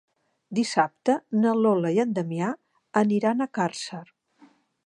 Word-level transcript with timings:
Dissabte 0.59 1.17
na 1.43 1.51
Lola 1.59 1.93
i 1.97 2.01
en 2.05 2.17
Damià 2.21 2.49
aniran 3.05 3.47
a 3.47 3.51
Càrcer. 3.59 4.05